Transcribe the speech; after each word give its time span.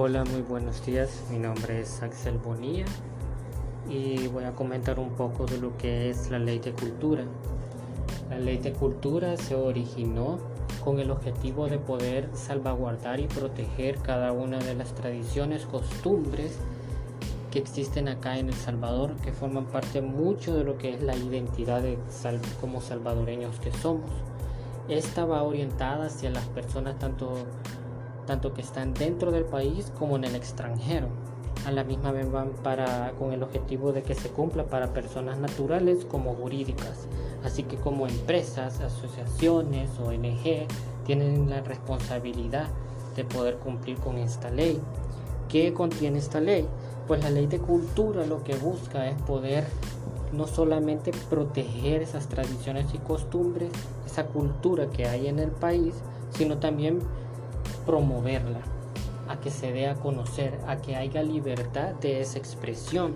Hola, 0.00 0.22
muy 0.26 0.42
buenos 0.42 0.86
días. 0.86 1.24
Mi 1.28 1.40
nombre 1.40 1.80
es 1.80 2.04
Axel 2.04 2.38
Bonilla 2.38 2.84
y 3.88 4.28
voy 4.28 4.44
a 4.44 4.52
comentar 4.52 5.00
un 5.00 5.10
poco 5.16 5.44
de 5.44 5.58
lo 5.58 5.76
que 5.76 6.08
es 6.08 6.30
la 6.30 6.38
ley 6.38 6.60
de 6.60 6.70
cultura. 6.70 7.24
La 8.30 8.38
ley 8.38 8.58
de 8.58 8.72
cultura 8.72 9.36
se 9.36 9.56
originó 9.56 10.38
con 10.84 11.00
el 11.00 11.10
objetivo 11.10 11.66
de 11.66 11.78
poder 11.80 12.30
salvaguardar 12.32 13.18
y 13.18 13.26
proteger 13.26 13.98
cada 13.98 14.30
una 14.30 14.58
de 14.58 14.76
las 14.76 14.94
tradiciones, 14.94 15.66
costumbres 15.66 16.60
que 17.50 17.58
existen 17.58 18.06
acá 18.06 18.38
en 18.38 18.50
El 18.50 18.54
Salvador, 18.54 19.16
que 19.16 19.32
forman 19.32 19.64
parte 19.66 20.00
mucho 20.00 20.54
de 20.54 20.62
lo 20.62 20.78
que 20.78 20.94
es 20.94 21.02
la 21.02 21.16
identidad 21.16 21.82
de 21.82 21.98
como 22.60 22.80
salvadoreños 22.80 23.58
que 23.58 23.72
somos. 23.72 24.12
Esta 24.88 25.24
va 25.24 25.42
orientada 25.42 26.06
hacia 26.06 26.30
las 26.30 26.44
personas 26.44 27.00
tanto, 27.00 27.34
tanto 28.28 28.52
que 28.52 28.60
están 28.60 28.92
dentro 28.92 29.32
del 29.32 29.44
país 29.44 29.90
como 29.98 30.16
en 30.16 30.24
el 30.24 30.36
extranjero. 30.36 31.08
A 31.66 31.72
la 31.72 31.82
misma 31.82 32.12
vez 32.12 32.30
van 32.30 32.50
para, 32.62 33.12
con 33.18 33.32
el 33.32 33.42
objetivo 33.42 33.90
de 33.92 34.02
que 34.02 34.14
se 34.14 34.28
cumpla 34.28 34.66
para 34.66 34.92
personas 34.92 35.38
naturales 35.38 36.04
como 36.04 36.34
jurídicas. 36.34 37.08
Así 37.42 37.62
que 37.62 37.76
como 37.76 38.06
empresas, 38.06 38.80
asociaciones, 38.80 39.98
ONG 39.98 40.68
tienen 41.06 41.48
la 41.48 41.62
responsabilidad 41.62 42.68
de 43.16 43.24
poder 43.24 43.56
cumplir 43.56 43.96
con 43.96 44.18
esta 44.18 44.50
ley. 44.50 44.78
¿Qué 45.48 45.72
contiene 45.72 46.18
esta 46.18 46.38
ley? 46.38 46.68
Pues 47.06 47.24
la 47.24 47.30
ley 47.30 47.46
de 47.46 47.58
cultura 47.58 48.26
lo 48.26 48.44
que 48.44 48.56
busca 48.56 49.08
es 49.08 49.20
poder 49.22 49.64
no 50.34 50.46
solamente 50.46 51.12
proteger 51.30 52.02
esas 52.02 52.28
tradiciones 52.28 52.92
y 52.92 52.98
costumbres, 52.98 53.70
esa 54.04 54.26
cultura 54.26 54.90
que 54.90 55.06
hay 55.06 55.28
en 55.28 55.38
el 55.38 55.50
país, 55.50 55.94
sino 56.36 56.58
también 56.58 56.98
promoverla, 57.88 58.60
a 59.28 59.40
que 59.40 59.50
se 59.50 59.72
dé 59.72 59.88
a 59.88 59.94
conocer, 59.94 60.58
a 60.66 60.76
que 60.76 60.94
haya 60.94 61.22
libertad 61.22 61.94
de 61.94 62.20
esa 62.20 62.38
expresión. 62.38 63.14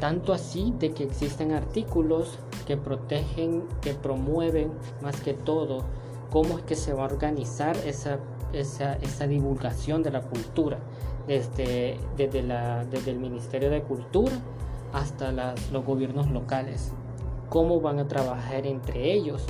Tanto 0.00 0.32
así 0.32 0.74
de 0.80 0.90
que 0.90 1.04
existen 1.04 1.52
artículos 1.52 2.40
que 2.66 2.76
protegen, 2.76 3.62
que 3.80 3.94
promueven 3.94 4.72
más 5.00 5.20
que 5.20 5.32
todo 5.32 5.84
cómo 6.32 6.58
es 6.58 6.64
que 6.64 6.74
se 6.74 6.92
va 6.92 7.02
a 7.02 7.06
organizar 7.06 7.76
esa, 7.86 8.18
esa, 8.52 8.94
esa 8.94 9.28
divulgación 9.28 10.02
de 10.02 10.10
la 10.10 10.22
cultura 10.22 10.78
desde, 11.28 11.98
desde, 12.16 12.42
la, 12.42 12.84
desde 12.84 13.12
el 13.12 13.20
Ministerio 13.20 13.70
de 13.70 13.82
Cultura 13.82 14.32
hasta 14.92 15.30
los 15.30 15.84
gobiernos 15.84 16.28
locales. 16.32 16.92
Cómo 17.48 17.80
van 17.80 18.00
a 18.00 18.08
trabajar 18.08 18.66
entre 18.66 19.12
ellos. 19.12 19.46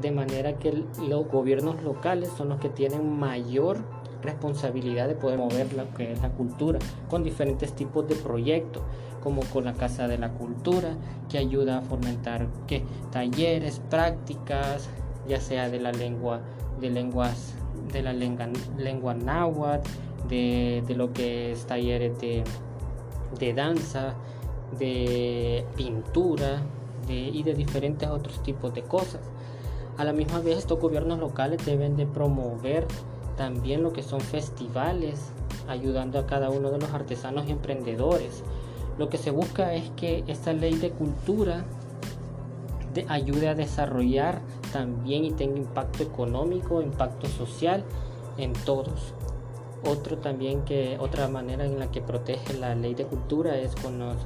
De 0.00 0.10
manera 0.10 0.58
que 0.58 0.84
los 1.06 1.28
gobiernos 1.28 1.82
locales 1.82 2.30
son 2.36 2.48
los 2.48 2.60
que 2.60 2.68
tienen 2.68 3.18
mayor 3.18 3.78
responsabilidad 4.22 5.08
de 5.08 5.14
poder 5.14 5.38
mover 5.38 5.72
lo 5.74 5.92
que 5.94 6.12
es 6.12 6.22
la 6.22 6.30
cultura 6.30 6.78
con 7.10 7.24
diferentes 7.24 7.72
tipos 7.72 8.06
de 8.06 8.14
proyectos 8.14 8.82
como 9.22 9.42
con 9.42 9.64
la 9.64 9.74
Casa 9.74 10.08
de 10.08 10.18
la 10.18 10.30
Cultura 10.30 10.96
que 11.28 11.38
ayuda 11.38 11.78
a 11.78 11.82
fomentar 11.82 12.48
que 12.66 12.84
talleres, 13.10 13.80
prácticas, 13.90 14.88
ya 15.28 15.40
sea 15.40 15.68
de 15.68 15.80
la 15.80 15.92
lengua 15.92 16.40
de 16.80 16.90
lenguas 16.90 17.54
de 17.92 18.02
la 18.02 18.12
lengua, 18.12 18.48
lengua 18.78 19.14
náhuatl, 19.14 19.88
de, 20.28 20.84
lo 20.96 21.12
que 21.12 21.52
es 21.52 21.66
talleres 21.66 22.18
de, 22.20 22.44
de 23.38 23.52
danza, 23.52 24.14
de 24.78 25.64
pintura 25.76 26.62
y 27.08 27.42
de 27.42 27.54
diferentes 27.54 28.08
otros 28.08 28.42
tipos 28.42 28.72
de 28.72 28.82
cosas. 28.82 29.20
A 29.98 30.04
la 30.04 30.12
misma 30.12 30.40
vez 30.40 30.58
estos 30.58 30.80
gobiernos 30.80 31.18
locales 31.18 31.64
deben 31.64 31.96
de 31.96 32.06
promover 32.06 32.86
también 33.36 33.82
lo 33.82 33.92
que 33.92 34.02
son 34.02 34.20
festivales, 34.20 35.32
ayudando 35.68 36.18
a 36.18 36.26
cada 36.26 36.50
uno 36.50 36.70
de 36.70 36.78
los 36.78 36.90
artesanos 36.92 37.46
y 37.46 37.52
emprendedores. 37.52 38.42
Lo 38.98 39.08
que 39.08 39.18
se 39.18 39.30
busca 39.30 39.74
es 39.74 39.90
que 39.90 40.24
esta 40.26 40.52
ley 40.52 40.74
de 40.74 40.90
cultura 40.90 41.64
ayude 43.08 43.48
a 43.48 43.54
desarrollar 43.54 44.40
también 44.72 45.24
y 45.24 45.32
tenga 45.32 45.58
impacto 45.58 46.02
económico, 46.02 46.82
impacto 46.82 47.26
social 47.26 47.84
en 48.36 48.52
todos. 48.52 49.14
Otro 49.84 50.18
también 50.18 50.62
que 50.62 50.96
otra 51.00 51.28
manera 51.28 51.64
en 51.64 51.78
la 51.78 51.90
que 51.90 52.00
protege 52.00 52.54
la 52.54 52.74
ley 52.74 52.94
de 52.94 53.04
cultura 53.04 53.56
es 53.56 53.74
con 53.74 53.98
los 53.98 54.16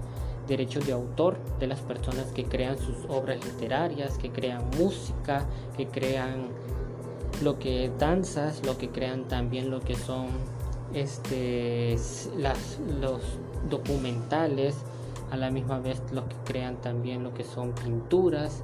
derechos 0.47 0.87
de 0.87 0.93
autor 0.93 1.37
de 1.59 1.67
las 1.67 1.81
personas 1.81 2.27
que 2.33 2.45
crean 2.45 2.79
sus 2.79 2.97
obras 3.09 3.45
literarias, 3.45 4.19
que 4.19 4.31
crean 4.31 4.63
música, 4.79 5.47
que 5.77 5.87
crean 5.89 6.49
lo 7.43 7.59
que 7.59 7.91
danzas, 7.99 8.65
lo 8.65 8.79
que 8.79 8.89
crean 8.91 9.29
también 9.29 9.71
lo 9.71 9.81
que 9.81 9.97
son 9.97 10.29
este 10.95 11.97
las, 12.39 12.79
los 13.01 13.21
documentales, 13.69 14.77
a 15.31 15.37
la 15.37 15.51
misma 15.51 15.81
vez 15.81 16.01
los 16.13 16.25
que 16.25 16.37
crean 16.45 16.77
también 16.77 17.23
lo 17.23 17.35
que 17.35 17.45
son 17.45 17.73
pinturas. 17.73 18.63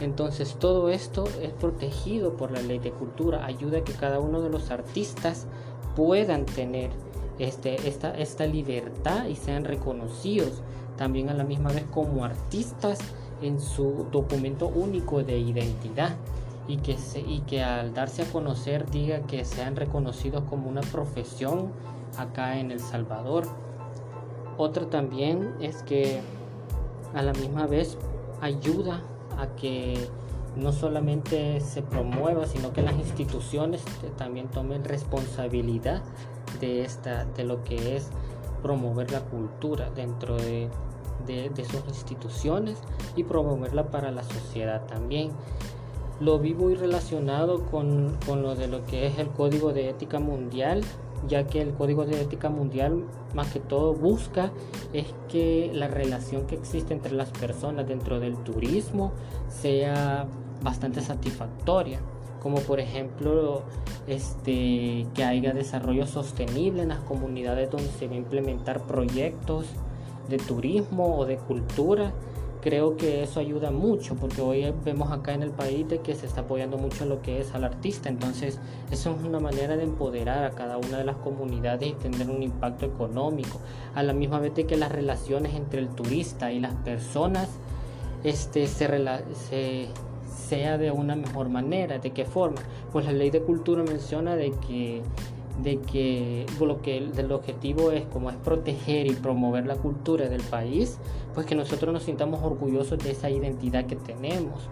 Entonces 0.00 0.56
todo 0.58 0.88
esto 0.88 1.24
es 1.40 1.52
protegido 1.52 2.36
por 2.36 2.50
la 2.50 2.60
ley 2.62 2.78
de 2.78 2.90
cultura, 2.90 3.44
ayuda 3.44 3.78
a 3.78 3.84
que 3.84 3.92
cada 3.92 4.18
uno 4.18 4.40
de 4.40 4.50
los 4.50 4.70
artistas 4.70 5.46
puedan 5.94 6.46
tener 6.46 6.90
este, 7.38 7.88
esta, 7.88 8.16
esta 8.16 8.46
libertad 8.46 9.26
y 9.26 9.36
sean 9.36 9.64
reconocidos 9.64 10.62
también 10.96 11.28
a 11.28 11.34
la 11.34 11.44
misma 11.44 11.70
vez 11.70 11.84
como 11.90 12.24
artistas 12.24 12.98
en 13.42 13.60
su 13.60 14.06
documento 14.10 14.68
único 14.68 15.22
de 15.22 15.38
identidad 15.38 16.16
y 16.66 16.78
que, 16.78 16.96
se, 16.96 17.20
y 17.20 17.40
que 17.40 17.62
al 17.62 17.92
darse 17.92 18.22
a 18.22 18.26
conocer 18.26 18.90
diga 18.90 19.20
que 19.20 19.44
sean 19.44 19.76
reconocidos 19.76 20.44
como 20.44 20.68
una 20.68 20.80
profesión 20.80 21.72
acá 22.16 22.58
en 22.58 22.70
El 22.70 22.80
Salvador. 22.80 23.44
Otro 24.56 24.86
también 24.86 25.54
es 25.60 25.82
que 25.82 26.20
a 27.14 27.22
la 27.22 27.32
misma 27.32 27.66
vez 27.66 27.98
ayuda 28.40 29.02
a 29.38 29.48
que 29.56 30.08
no 30.56 30.72
solamente 30.72 31.60
se 31.60 31.82
promueva, 31.82 32.46
sino 32.46 32.72
que 32.72 32.82
las 32.82 32.94
instituciones 32.94 33.82
también 34.16 34.48
tomen 34.48 34.84
responsabilidad 34.84 36.02
de, 36.60 36.84
esta, 36.84 37.24
de 37.24 37.44
lo 37.44 37.64
que 37.64 37.96
es 37.96 38.10
promover 38.64 39.12
la 39.12 39.20
cultura 39.20 39.90
dentro 39.90 40.36
de, 40.38 40.70
sus 41.70 41.86
instituciones 41.86 42.78
y 43.14 43.24
promoverla 43.24 43.90
para 43.90 44.10
la 44.10 44.22
sociedad 44.22 44.86
también. 44.86 45.32
Lo 46.18 46.38
vivo 46.38 46.70
y 46.70 46.74
relacionado 46.74 47.66
con, 47.66 48.16
con 48.24 48.42
lo 48.42 48.54
de 48.54 48.68
lo 48.68 48.86
que 48.86 49.06
es 49.06 49.18
el 49.18 49.28
Código 49.28 49.74
de 49.74 49.90
Ética 49.90 50.18
Mundial 50.18 50.82
ya 51.28 51.46
que 51.46 51.60
el 51.60 51.72
Código 51.72 52.04
de 52.04 52.20
Ética 52.20 52.50
Mundial 52.50 53.04
más 53.34 53.52
que 53.52 53.60
todo 53.60 53.94
busca 53.94 54.50
es 54.92 55.06
que 55.28 55.70
la 55.72 55.88
relación 55.88 56.46
que 56.46 56.54
existe 56.54 56.92
entre 56.92 57.12
las 57.12 57.30
personas 57.30 57.86
dentro 57.86 58.20
del 58.20 58.36
turismo 58.38 59.12
sea 59.48 60.26
bastante 60.62 61.00
satisfactoria 61.00 62.00
como 62.44 62.58
por 62.58 62.78
ejemplo 62.78 63.62
este, 64.06 65.06
que 65.14 65.24
haya 65.24 65.54
desarrollo 65.54 66.06
sostenible 66.06 66.82
en 66.82 66.90
las 66.90 67.00
comunidades 67.00 67.70
donde 67.70 67.88
se 67.88 68.06
va 68.06 68.12
a 68.12 68.18
implementar 68.18 68.82
proyectos 68.82 69.64
de 70.28 70.36
turismo 70.36 71.16
o 71.16 71.24
de 71.24 71.38
cultura. 71.38 72.12
Creo 72.60 72.98
que 72.98 73.22
eso 73.22 73.40
ayuda 73.40 73.70
mucho 73.70 74.14
porque 74.16 74.42
hoy 74.42 74.74
vemos 74.84 75.10
acá 75.10 75.32
en 75.32 75.42
el 75.42 75.52
país 75.52 75.88
de 75.88 76.00
que 76.00 76.14
se 76.14 76.26
está 76.26 76.42
apoyando 76.42 76.76
mucho 76.76 77.06
lo 77.06 77.22
que 77.22 77.40
es 77.40 77.54
al 77.54 77.64
artista. 77.64 78.10
Entonces 78.10 78.58
eso 78.90 79.16
es 79.18 79.24
una 79.24 79.40
manera 79.40 79.78
de 79.78 79.84
empoderar 79.84 80.44
a 80.44 80.50
cada 80.50 80.76
una 80.76 80.98
de 80.98 81.04
las 81.04 81.16
comunidades 81.16 81.88
y 81.88 81.92
tener 81.94 82.28
un 82.28 82.42
impacto 82.42 82.84
económico. 82.84 83.58
A 83.94 84.02
la 84.02 84.12
misma 84.12 84.38
vez 84.38 84.54
de 84.54 84.66
que 84.66 84.76
las 84.76 84.92
relaciones 84.92 85.54
entre 85.54 85.80
el 85.80 85.88
turista 85.88 86.52
y 86.52 86.60
las 86.60 86.74
personas 86.74 87.48
este, 88.22 88.66
se, 88.66 88.86
se 89.48 89.88
sea 90.48 90.78
de 90.78 90.90
una 90.90 91.16
mejor 91.16 91.48
manera 91.48 91.98
de 91.98 92.10
qué 92.10 92.24
forma 92.24 92.60
pues 92.92 93.06
la 93.06 93.12
ley 93.12 93.30
de 93.30 93.40
cultura 93.40 93.82
menciona 93.82 94.36
de 94.36 94.52
que 94.66 95.02
de 95.62 95.78
que 95.80 96.46
lo 96.60 96.82
que 96.82 96.98
el 96.98 97.32
objetivo 97.32 97.92
es 97.92 98.04
como 98.06 98.30
es 98.30 98.36
proteger 98.36 99.06
y 99.06 99.14
promover 99.14 99.66
la 99.66 99.76
cultura 99.76 100.28
del 100.28 100.42
país, 100.42 100.98
pues 101.32 101.46
que 101.46 101.54
nosotros 101.54 101.92
nos 101.92 102.02
sintamos 102.02 102.42
orgullosos 102.42 102.98
de 102.98 103.12
esa 103.12 103.30
identidad 103.30 103.86
que 103.86 103.96
tenemos. 103.96 104.68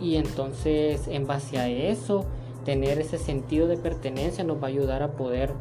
Y 0.00 0.16
entonces 0.16 1.06
en 1.08 1.26
base 1.26 1.58
a 1.58 1.68
eso, 1.68 2.24
tener 2.64 2.98
ese 2.98 3.16
sentido 3.16 3.68
de 3.68 3.76
pertenencia 3.76 4.44
nos 4.44 4.60
va 4.62 4.66
a 4.66 4.70
ayudar 4.70 5.02
a 5.02 5.12
poder 5.12 5.52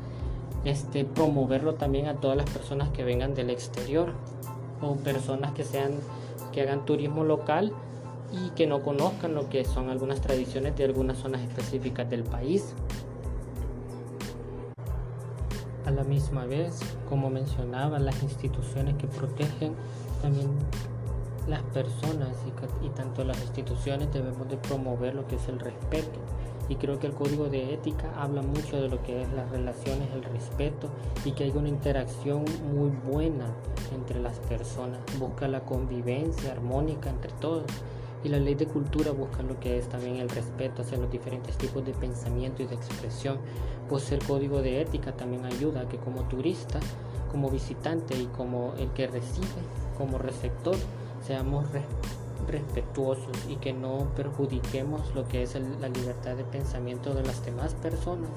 este, 0.66 1.06
promoverlo 1.06 1.76
también 1.76 2.08
a 2.08 2.16
todas 2.16 2.36
las 2.36 2.50
personas 2.50 2.90
que 2.90 3.04
vengan 3.04 3.36
del 3.36 3.50
exterior 3.50 4.14
o 4.82 4.96
personas 4.96 5.54
que 5.54 5.64
sean 5.64 5.92
que 6.52 6.62
hagan 6.62 6.86
turismo 6.86 7.24
local 7.24 7.74
y 8.32 8.50
que 8.52 8.68
no 8.68 8.82
conozcan 8.82 9.36
lo 9.36 9.50
que 9.50 9.64
son 9.66 9.90
algunas 9.90 10.22
tradiciones 10.22 10.76
de 10.76 10.86
algunas 10.86 11.18
zonas 11.18 11.42
específicas 11.42 12.10
del 12.10 12.24
país. 12.24 12.74
A 15.86 15.92
la 15.92 16.04
misma 16.04 16.46
vez, 16.46 16.80
como 17.10 17.30
mencionaba, 17.30 18.00
las 18.00 18.22
instituciones 18.22 18.96
que 18.96 19.08
protegen 19.08 19.74
también 20.22 20.50
las 21.48 21.64
personas 21.64 22.36
y, 22.84 22.90
tanto 22.90 23.24
las 23.24 23.42
instituciones 23.42 24.12
debemos 24.12 24.48
de 24.50 24.58
promover 24.58 25.16
lo 25.16 25.28
que 25.28 25.36
es 25.36 25.48
el 25.48 25.60
respeto. 25.60 26.20
Y 26.70 26.76
creo 26.76 27.00
que 27.00 27.08
el 27.08 27.14
código 27.14 27.46
de 27.46 27.74
ética 27.74 28.12
habla 28.22 28.42
mucho 28.42 28.82
de 28.82 28.90
lo 28.90 29.02
que 29.02 29.22
es 29.22 29.32
las 29.32 29.50
relaciones, 29.50 30.10
el 30.14 30.24
respeto 30.24 30.90
y 31.24 31.32
que 31.32 31.46
hay 31.46 31.52
una 31.52 31.70
interacción 31.70 32.44
muy 32.74 32.90
buena 32.90 33.46
entre 33.96 34.20
las 34.20 34.38
personas. 34.40 35.00
Busca 35.18 35.48
la 35.48 35.62
convivencia 35.62 36.52
armónica 36.52 37.10
entre 37.10 37.32
todos. 37.40 37.64
Y 38.28 38.30
la 38.30 38.40
ley 38.40 38.56
de 38.56 38.66
cultura 38.66 39.12
busca 39.12 39.42
lo 39.42 39.58
que 39.58 39.78
es 39.78 39.88
también 39.88 40.18
el 40.18 40.28
respeto 40.28 40.82
hacia 40.82 40.98
los 40.98 41.10
diferentes 41.10 41.58
tipos 41.58 41.86
de 41.86 41.94
pensamiento 41.94 42.62
y 42.62 42.66
de 42.66 42.76
expresión. 42.76 43.38
Pues 43.88 44.12
el 44.12 44.22
código 44.22 44.62
de 44.62 44.82
ética 44.82 45.14
también 45.14 45.46
ayuda 45.46 45.84
a 45.84 45.88
que 45.88 45.96
como 45.98 46.24
turista, 46.24 46.82
como 47.32 47.50
visitante 47.50 48.20
y 48.20 48.26
como 48.26 48.74
el 48.80 48.92
que 48.92 49.08
recibe, 49.08 49.48
como 49.98 50.18
receptor, 50.18 50.76
seamos 51.26 51.68
respetuosos 52.50 53.38
y 53.48 53.56
que 53.56 53.72
no 53.72 54.10
perjudiquemos 54.18 55.16
lo 55.16 55.26
que 55.30 55.44
es 55.44 55.56
la 55.80 55.88
libertad 55.88 56.36
de 56.36 56.44
pensamiento 56.44 57.14
de 57.14 57.24
las 57.24 57.46
demás 57.46 57.76
personas, 57.76 58.30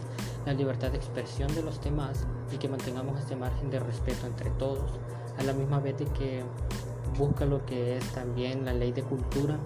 la 0.46 0.52
libertad 0.52 0.92
de 0.92 0.98
expresión 0.98 1.52
de 1.56 1.64
los 1.64 1.82
demás 1.82 2.28
y 2.52 2.58
que 2.58 2.68
mantengamos 2.68 3.18
este 3.18 3.34
margen 3.34 3.70
de 3.70 3.80
respeto 3.80 4.28
entre 4.28 4.50
todos, 4.50 4.88
a 5.36 5.42
la 5.42 5.52
misma 5.52 5.80
vez 5.80 5.96
que 6.16 6.44
busca 7.18 7.44
lo 7.44 7.66
que 7.66 7.96
es 7.96 8.04
también 8.12 8.64
la 8.64 8.72
ley 8.72 8.92
de 8.92 9.02
cultura, 9.02 9.58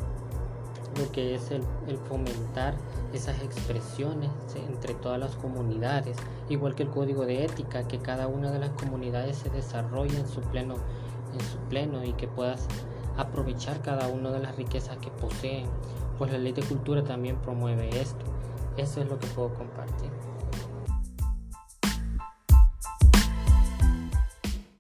lo 0.99 1.11
que 1.13 1.35
es 1.35 1.51
el, 1.51 1.63
el 1.87 1.99
fomentar 1.99 2.75
esas 3.13 3.41
expresiones 3.43 4.31
entre 4.69 4.95
todas 4.95 5.19
las 5.19 5.35
comunidades, 5.37 6.17
igual 6.49 6.75
que 6.75 6.85
el 6.85 6.91
código 6.91 7.27
de 7.27 7.45
ética, 7.45 7.87
que 7.87 7.99
cada 7.99 8.27
una 8.27 8.51
de 8.51 8.59
las 8.59 8.71
comunidades 8.71 9.37
se 9.37 9.51
desarrolle 9.51 10.19
en 10.19 10.29
su 10.29 10.41
pleno, 10.41 10.77
en 11.33 11.41
su 11.41 11.59
pleno 11.69 12.05
y 12.05 12.13
que 12.13 12.29
puedas 12.29 12.67
aprovechar 13.17 13.81
cada 13.83 14.09
una 14.09 14.31
de 14.31 14.41
las 14.41 14.57
riquezas 14.57 14.97
que 14.99 15.11
poseen, 15.11 15.67
pues 16.19 16.33
la 16.33 16.39
ley 16.39 16.53
de 16.53 16.63
cultura 16.63 17.05
también 17.05 17.37
promueve 17.37 17.89
esto. 18.01 18.25
Eso 18.77 19.01
es 19.01 19.09
lo 19.09 19.19
que 19.19 19.27
puedo 19.29 19.55
compartir. 19.55 20.11